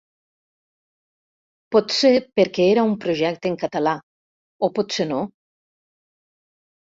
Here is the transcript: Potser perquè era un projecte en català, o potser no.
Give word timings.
Potser 1.75 2.11
perquè 2.39 2.63
era 2.69 2.85
un 2.91 2.95
projecte 3.03 3.51
en 3.51 3.57
català, 3.65 3.93
o 4.69 4.73
potser 4.79 5.05
no. 5.11 5.19